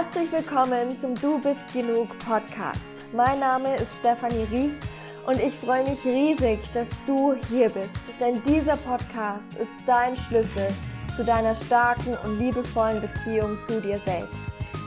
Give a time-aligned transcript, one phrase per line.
[0.00, 3.06] Herzlich willkommen zum Du bist genug Podcast.
[3.12, 4.78] Mein Name ist Stefanie Ries
[5.26, 10.68] und ich freue mich riesig, dass du hier bist, denn dieser Podcast ist dein Schlüssel
[11.16, 14.46] zu deiner starken und liebevollen Beziehung zu dir selbst.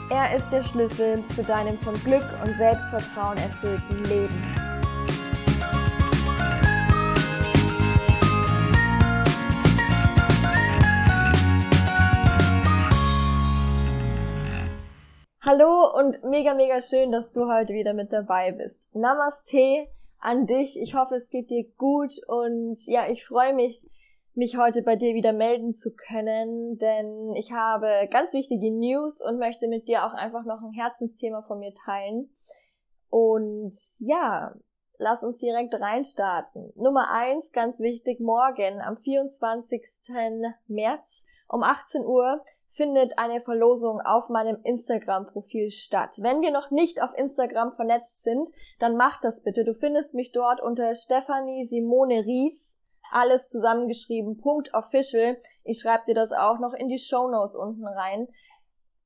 [0.10, 4.71] Er ist der Schlüssel zu deinem von Glück und Selbstvertrauen erfüllten Leben.
[15.44, 18.88] Hallo und mega, mega schön, dass du heute wieder mit dabei bist.
[18.94, 19.88] Namaste
[20.20, 20.80] an dich.
[20.80, 23.90] Ich hoffe, es geht dir gut und ja, ich freue mich,
[24.36, 29.40] mich heute bei dir wieder melden zu können, denn ich habe ganz wichtige News und
[29.40, 32.30] möchte mit dir auch einfach noch ein Herzensthema von mir teilen.
[33.10, 34.54] Und ja,
[35.00, 36.72] lass uns direkt reinstarten.
[36.76, 39.82] Nummer eins, ganz wichtig, morgen am 24.
[40.68, 46.16] März um 18 Uhr findet eine Verlosung auf meinem Instagram-Profil statt.
[46.20, 49.66] Wenn wir noch nicht auf Instagram vernetzt sind, dann mach das bitte.
[49.66, 52.80] Du findest mich dort unter Stefanie Simone Ries,
[53.12, 55.38] alles zusammengeschrieben, Punkt official.
[55.66, 58.30] Ich schreibe dir das auch noch in die Show Notes unten rein.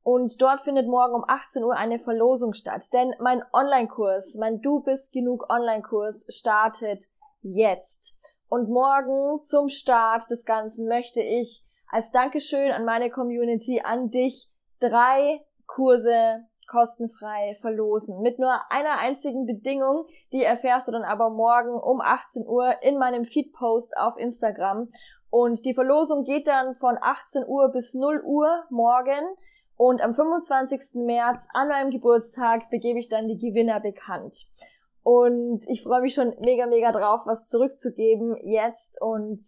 [0.04, 2.84] Und dort findet morgen um 18 Uhr eine Verlosung statt.
[2.94, 7.06] Denn mein Online-Kurs, mein Du bist genug Online-Kurs startet
[7.42, 8.36] jetzt.
[8.48, 11.65] Und morgen zum Start des Ganzen möchte ich
[11.96, 14.50] als Dankeschön an meine Community, an dich,
[14.82, 18.22] drei Kurse kostenfrei verlosen.
[18.22, 22.98] Mit nur einer einzigen Bedingung, die erfährst du dann aber morgen um 18 Uhr in
[22.98, 24.90] meinem Feed-Post auf Instagram.
[25.30, 29.38] Und die Verlosung geht dann von 18 Uhr bis 0 Uhr morgen.
[29.78, 30.96] Und am 25.
[30.96, 34.36] März an meinem Geburtstag begebe ich dann die Gewinner bekannt.
[35.02, 39.46] Und ich freue mich schon mega, mega drauf, was zurückzugeben jetzt und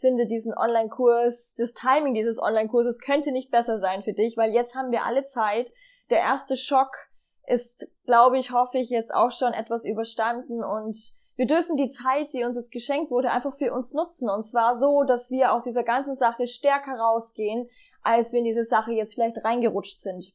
[0.00, 4.74] finde diesen Online-Kurs, das Timing dieses Online-Kurses könnte nicht besser sein für dich, weil jetzt
[4.74, 5.70] haben wir alle Zeit.
[6.10, 6.90] Der erste Schock
[7.46, 10.96] ist, glaube ich, hoffe ich, jetzt auch schon etwas überstanden und
[11.36, 14.28] wir dürfen die Zeit, die uns jetzt geschenkt wurde, einfach für uns nutzen.
[14.28, 17.66] Und zwar so, dass wir aus dieser ganzen Sache stärker rausgehen,
[18.02, 20.34] als wir in diese Sache jetzt vielleicht reingerutscht sind.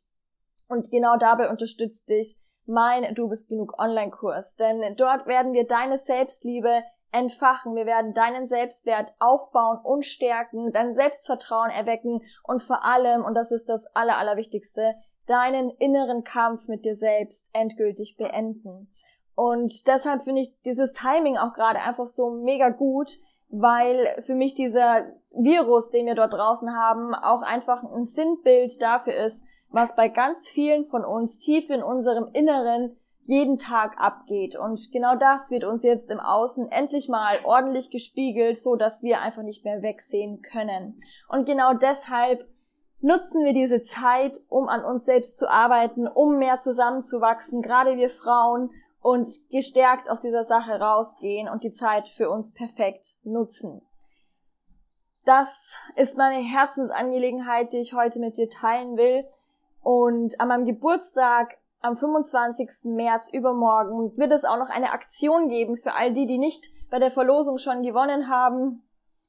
[0.68, 4.56] Und genau dabei unterstützt dich mein Du bist genug Online-Kurs.
[4.56, 6.82] Denn dort werden wir deine Selbstliebe
[7.12, 7.76] entfachen.
[7.76, 13.52] Wir werden deinen Selbstwert aufbauen und stärken, dein Selbstvertrauen erwecken und vor allem, und das
[13.52, 14.96] ist das Aller, Allerwichtigste,
[15.28, 18.90] deinen inneren Kampf mit dir selbst endgültig beenden.
[19.36, 23.12] Und deshalb finde ich dieses Timing auch gerade einfach so mega gut,
[23.50, 29.16] weil für mich dieser Virus, den wir dort draußen haben, auch einfach ein Sinnbild dafür
[29.16, 34.56] ist, was bei ganz vielen von uns tief in unserem Inneren jeden Tag abgeht.
[34.56, 39.22] Und genau das wird uns jetzt im Außen endlich mal ordentlich gespiegelt, so dass wir
[39.22, 40.98] einfach nicht mehr wegsehen können.
[41.28, 42.48] Und genau deshalb
[43.02, 48.10] nutzen wir diese Zeit, um an uns selbst zu arbeiten, um mehr zusammenzuwachsen, gerade wir
[48.10, 48.70] Frauen,
[49.02, 53.84] und gestärkt aus dieser Sache rausgehen und die Zeit für uns perfekt nutzen.
[55.26, 59.24] Das ist meine Herzensangelegenheit, die ich heute mit dir teilen will.
[59.82, 61.56] Und an meinem Geburtstag
[61.86, 62.96] am 25.
[62.96, 66.98] März übermorgen wird es auch noch eine Aktion geben für all die, die nicht bei
[66.98, 68.82] der Verlosung schon gewonnen haben.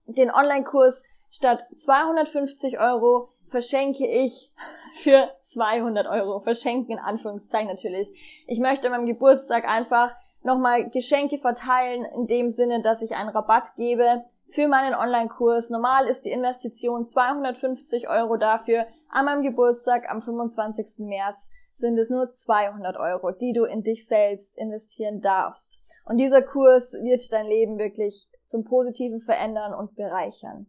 [0.06, 4.50] Den Online-Kurs statt 250 Euro verschenke ich
[5.02, 6.40] für 200 Euro.
[6.40, 8.08] Verschenken in Anführungszeichen natürlich.
[8.46, 10.10] Ich möchte an meinem Geburtstag einfach
[10.42, 15.68] nochmal Geschenke verteilen, in dem Sinne, dass ich einen Rabatt gebe für meinen Online-Kurs.
[15.68, 18.86] Normal ist die Investition 250 Euro dafür.
[19.10, 21.06] An meinem Geburtstag am 25.
[21.06, 25.80] März sind es nur 200 Euro, die du in dich selbst investieren darfst.
[26.04, 30.66] Und dieser Kurs wird dein Leben wirklich zum Positiven verändern und bereichern.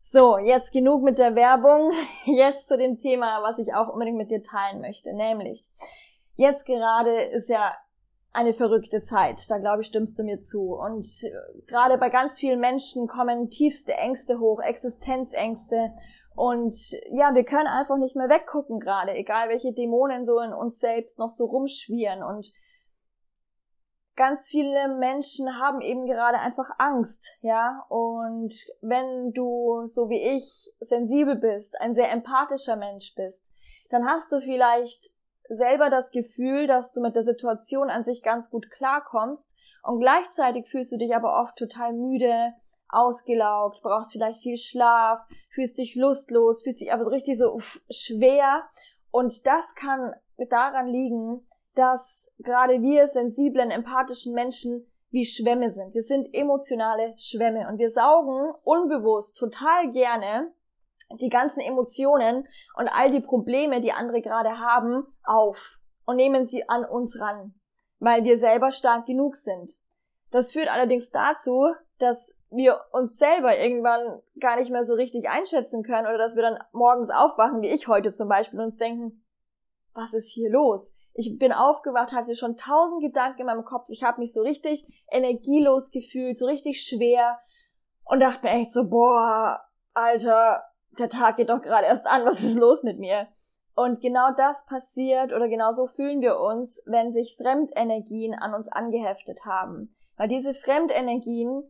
[0.00, 1.92] So, jetzt genug mit der Werbung.
[2.24, 5.62] Jetzt zu dem Thema, was ich auch unbedingt mit dir teilen möchte, nämlich
[6.36, 7.74] jetzt gerade ist ja
[8.32, 9.50] eine verrückte Zeit.
[9.50, 10.74] Da glaube ich, stimmst du mir zu.
[10.74, 15.92] Und äh, gerade bei ganz vielen Menschen kommen tiefste Ängste hoch, Existenzängste
[16.38, 16.76] und
[17.10, 21.18] ja, wir können einfach nicht mehr weggucken gerade, egal welche Dämonen so in uns selbst
[21.18, 22.22] noch so rumschwirren.
[22.22, 22.52] Und
[24.14, 27.84] ganz viele Menschen haben eben gerade einfach Angst, ja.
[27.88, 33.50] Und wenn du, so wie ich, sensibel bist, ein sehr empathischer Mensch bist,
[33.90, 35.16] dann hast du vielleicht
[35.48, 39.57] selber das Gefühl, dass du mit der Situation an sich ganz gut klarkommst
[39.88, 42.52] und gleichzeitig fühlst du dich aber oft total müde,
[42.90, 47.80] ausgelaugt, brauchst vielleicht viel Schlaf, fühlst dich lustlos, fühlst dich aber so richtig so uff,
[47.90, 48.68] schwer.
[49.10, 50.12] Und das kann
[50.50, 55.94] daran liegen, dass gerade wir sensiblen, empathischen Menschen wie Schwämme sind.
[55.94, 60.52] Wir sind emotionale Schwämme und wir saugen unbewusst total gerne
[61.18, 62.46] die ganzen Emotionen
[62.76, 67.54] und all die Probleme, die andere gerade haben, auf und nehmen sie an uns ran,
[67.98, 69.72] weil wir selber stark genug sind.
[70.30, 75.82] Das führt allerdings dazu, dass wir uns selber irgendwann gar nicht mehr so richtig einschätzen
[75.82, 79.24] können oder dass wir dann morgens aufwachen, wie ich heute zum Beispiel, und uns denken,
[79.94, 80.96] was ist hier los?
[81.14, 84.86] Ich bin aufgewacht, hatte schon tausend Gedanken in meinem Kopf, ich habe mich so richtig
[85.10, 87.38] energielos gefühlt, so richtig schwer
[88.04, 89.60] und dachte mir echt so, boah,
[89.92, 90.62] Alter,
[90.98, 93.26] der Tag geht doch gerade erst an, was ist los mit mir?
[93.78, 98.66] Und genau das passiert oder genau so fühlen wir uns, wenn sich Fremdenergien an uns
[98.66, 99.94] angeheftet haben.
[100.16, 101.62] Weil diese Fremdenergien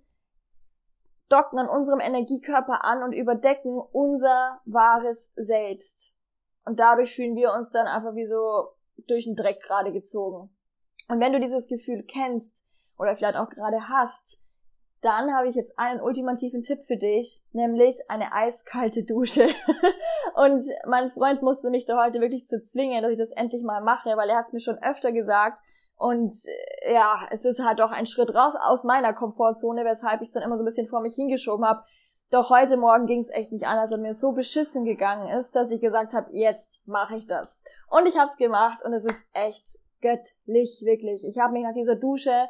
[1.29, 6.17] docken an unserem Energiekörper an und überdecken unser wahres Selbst.
[6.65, 8.69] Und dadurch fühlen wir uns dann einfach wie so
[9.07, 10.49] durch den Dreck gerade gezogen.
[11.09, 14.43] Und wenn du dieses Gefühl kennst oder vielleicht auch gerade hast,
[15.01, 19.49] dann habe ich jetzt einen ultimativen Tipp für dich, nämlich eine eiskalte Dusche.
[20.35, 23.83] und mein Freund musste mich da heute wirklich zu zwingen, dass ich das endlich mal
[23.83, 25.61] mache, weil er hat es mir schon öfter gesagt.
[25.97, 26.35] Und
[26.85, 30.35] äh, ja, es ist halt doch ein Schritt raus aus meiner Komfortzone, weshalb ich es
[30.35, 31.83] dann immer so ein bisschen vor mich hingeschoben habe.
[32.31, 35.71] Doch heute Morgen ging es echt nicht anders und mir so beschissen gegangen ist, dass
[35.71, 37.61] ich gesagt habe, jetzt mache ich das.
[37.89, 41.25] Und ich habe es gemacht und es ist echt göttlich, wirklich.
[41.27, 42.49] Ich habe mich nach dieser Dusche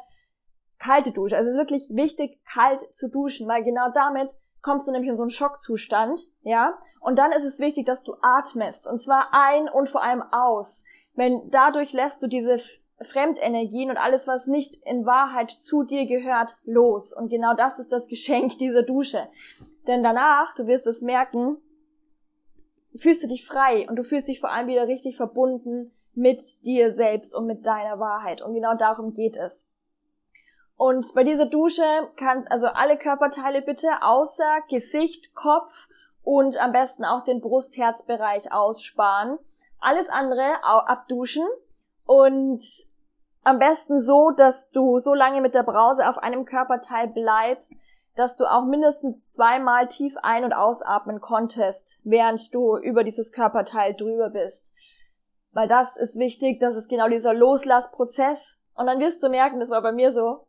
[0.79, 1.35] kalte Dusche.
[1.35, 5.17] Also es ist wirklich wichtig, kalt zu duschen, weil genau damit kommst du nämlich in
[5.17, 6.73] so einen Schockzustand, ja?
[7.01, 8.87] Und dann ist es wichtig, dass du atmest.
[8.87, 10.83] Und zwar ein und vor allem aus.
[11.15, 12.59] Wenn dadurch lässt du diese
[13.01, 17.13] Fremdenergien und alles, was nicht in Wahrheit zu dir gehört, los.
[17.13, 19.23] Und genau das ist das Geschenk dieser Dusche.
[19.87, 21.57] Denn danach, du wirst es merken,
[22.95, 26.91] fühlst du dich frei und du fühlst dich vor allem wieder richtig verbunden mit dir
[26.91, 28.41] selbst und mit deiner Wahrheit.
[28.41, 29.67] Und genau darum geht es.
[30.79, 31.83] Und bei dieser Dusche
[32.15, 35.89] kannst also alle Körperteile bitte außer Gesicht, Kopf
[36.23, 39.37] und am besten auch den Brust-Herzbereich aussparen.
[39.81, 41.43] Alles andere abduschen
[42.05, 42.61] und
[43.43, 47.73] am besten so, dass du so lange mit der Brause auf einem Körperteil bleibst,
[48.15, 53.95] dass du auch mindestens zweimal tief ein- und ausatmen konntest, während du über dieses Körperteil
[53.95, 54.73] drüber bist.
[55.51, 58.61] Weil das ist wichtig, das ist genau dieser Loslassprozess.
[58.75, 60.45] Und dann wirst du merken, das war bei mir so,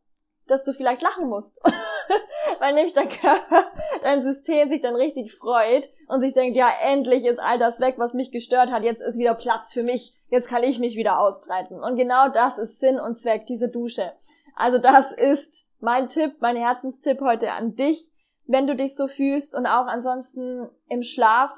[0.51, 1.63] dass du vielleicht lachen musst.
[2.59, 3.65] Weil nämlich dein Körper,
[4.03, 7.95] dein System sich dann richtig freut und sich denkt, ja, endlich ist all das weg,
[7.99, 11.21] was mich gestört hat, jetzt ist wieder Platz für mich, jetzt kann ich mich wieder
[11.21, 11.81] ausbreiten.
[11.81, 14.13] Und genau das ist Sinn und Zweck dieser Dusche.
[14.57, 18.11] Also das ist mein Tipp, mein Herzenstipp heute an dich,
[18.47, 21.53] wenn du dich so fühlst und auch ansonsten im Schlaf,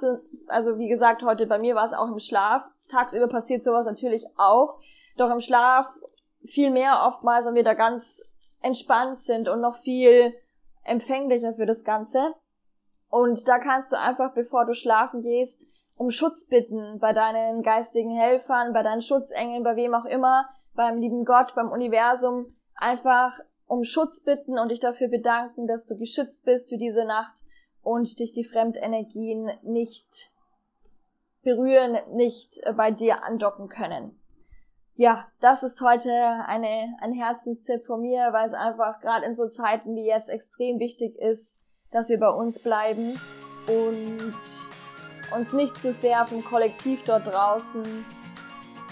[0.49, 4.27] also wie gesagt, heute bei mir war es auch im Schlaf, tagsüber passiert sowas natürlich
[4.37, 4.79] auch,
[5.17, 5.87] doch im Schlaf
[6.45, 8.23] viel mehr oftmals und wir da ganz
[8.63, 10.33] entspannt sind und noch viel
[10.85, 12.35] empfänglicher für das Ganze.
[13.09, 15.67] Und da kannst du einfach, bevor du schlafen gehst,
[15.97, 20.97] um Schutz bitten bei deinen geistigen Helfern, bei deinen Schutzengeln, bei wem auch immer, beim
[20.97, 26.45] lieben Gott, beim Universum, einfach um Schutz bitten und dich dafür bedanken, dass du geschützt
[26.45, 27.37] bist für diese Nacht
[27.83, 30.31] und dich die Fremdenergien nicht
[31.43, 34.22] berühren, nicht bei dir andocken können
[34.95, 36.11] ja, das ist heute
[36.47, 40.79] eine, ein Herzenstipp von mir, weil es einfach gerade in so Zeiten wie jetzt extrem
[40.79, 41.61] wichtig ist,
[41.91, 43.19] dass wir bei uns bleiben
[43.69, 44.35] und
[45.35, 47.83] uns nicht zu sehr vom Kollektiv dort draußen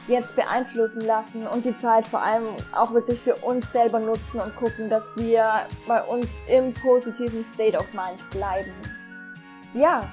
[0.08, 2.44] jetzt beeinflussen lassen und die Zeit vor allem
[2.74, 5.44] auch wirklich für uns selber nutzen und gucken, dass wir
[5.86, 8.72] bei uns im positiven State of Mind bleiben.
[9.74, 10.10] Ja,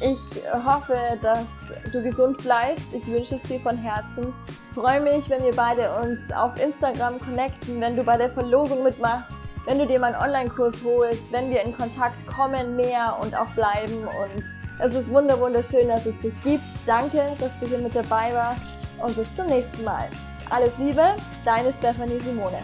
[0.00, 0.18] ich
[0.64, 1.46] hoffe, dass
[1.92, 2.94] du gesund bleibst.
[2.94, 4.32] Ich wünsche es dir von Herzen
[4.76, 9.30] freue mich, wenn wir beide uns auf Instagram connecten, wenn du bei der Verlosung mitmachst,
[9.64, 14.04] wenn du dir meinen Online-Kurs holst, wenn wir in Kontakt kommen mehr und auch bleiben.
[14.04, 14.44] Und
[14.78, 16.62] es ist wunder wunderschön, dass es dich gibt.
[16.84, 18.60] Danke, dass du hier mit dabei warst
[19.02, 20.08] und bis zum nächsten Mal.
[20.50, 21.16] Alles Liebe,
[21.46, 22.58] deine Stefanie Simone.